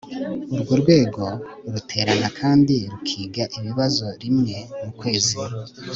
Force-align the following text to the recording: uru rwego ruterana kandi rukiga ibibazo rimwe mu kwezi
uru 0.59 0.73
rwego 0.83 1.23
ruterana 1.73 2.27
kandi 2.39 2.75
rukiga 2.91 3.43
ibibazo 3.57 4.05
rimwe 4.21 4.57
mu 4.81 4.91
kwezi 4.99 5.35